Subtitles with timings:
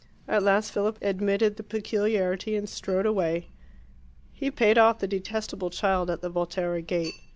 [0.27, 3.49] At last Philip admitted the peculiarity and strode away.
[4.33, 7.13] He paid off the detestable child at the Volterra gate.